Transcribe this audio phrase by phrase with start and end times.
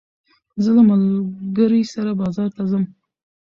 [0.63, 2.83] زه له ملګري سره بازار ته ځم.